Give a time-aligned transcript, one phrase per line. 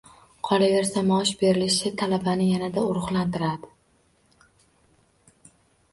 [0.47, 3.73] Qolaversa, maosh berilishi talabani yanada ruhlantiradi.